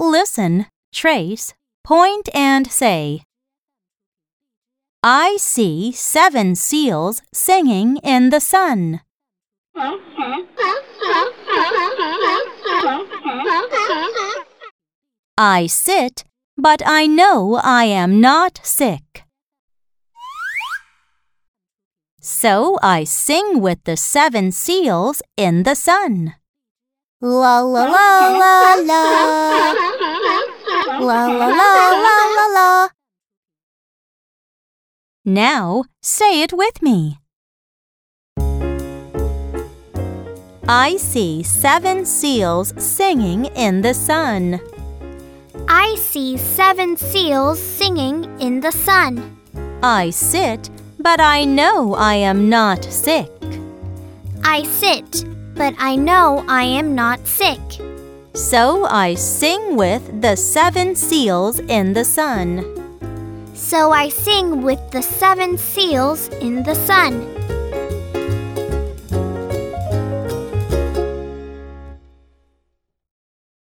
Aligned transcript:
Listen, 0.00 0.66
trace, 0.92 1.54
point, 1.82 2.28
and 2.34 2.70
say. 2.70 3.22
I 5.02 5.36
see 5.38 5.92
seven 5.92 6.54
seals 6.54 7.22
singing 7.32 7.98
in 7.98 8.30
the 8.30 8.40
sun. 8.40 9.00
I 15.36 15.66
sit, 15.66 16.24
but 16.56 16.82
I 16.84 17.06
know 17.06 17.60
I 17.62 17.84
am 17.84 18.20
not 18.20 18.60
sick. 18.62 19.24
So 22.20 22.78
I 22.82 23.04
sing 23.04 23.60
with 23.60 23.82
the 23.84 23.96
seven 23.96 24.52
seals 24.52 25.22
in 25.36 25.62
the 25.62 25.74
sun. 25.74 26.34
La 27.20 27.58
la 27.58 27.84
la 27.84 28.28
la 28.30 28.74
la. 28.76 29.74
La 31.00 31.26
la 31.26 31.48
la 31.48 31.90
la 32.04 32.16
la 32.36 32.46
la. 32.46 32.88
Now 35.24 35.82
say 36.00 36.42
it 36.42 36.52
with 36.52 36.80
me. 36.80 37.18
I 40.68 40.96
see 40.96 41.42
seven 41.42 42.06
seals 42.06 42.72
singing 42.80 43.46
in 43.56 43.80
the 43.80 43.94
sun. 43.94 44.60
I 45.68 45.96
see 45.96 46.36
seven 46.36 46.96
seals 46.96 47.58
singing 47.58 48.26
in 48.38 48.60
the 48.60 48.70
sun. 48.70 49.40
I 49.82 50.10
sit, 50.10 50.70
but 51.00 51.18
I 51.18 51.44
know 51.44 51.94
I 51.94 52.14
am 52.14 52.48
not 52.48 52.84
sick. 52.84 53.37
I 54.50 54.62
sit, 54.62 55.26
but 55.54 55.74
I 55.78 55.94
know 55.94 56.42
I 56.48 56.62
am 56.62 56.94
not 56.94 57.26
sick. 57.26 57.60
So 58.32 58.86
I 58.86 59.14
sing 59.14 59.76
with 59.76 60.22
the 60.22 60.36
seven 60.36 60.96
seals 60.96 61.58
in 61.58 61.92
the 61.92 62.02
sun. 62.02 62.64
So 63.52 63.92
I 63.92 64.08
sing 64.08 64.62
with 64.62 64.80
the 64.90 65.02
seven 65.02 65.58
seals 65.58 66.28
in 66.40 66.62
the 66.62 66.74
sun. 66.74 67.57